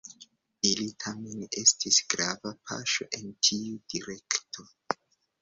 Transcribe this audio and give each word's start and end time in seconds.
Ili 0.69 0.85
tamen 1.03 1.43
estis 1.63 1.99
grava 2.15 2.55
paŝo 2.71 3.07
en 3.19 3.29
tiu 3.49 3.79
direkto. 3.95 4.69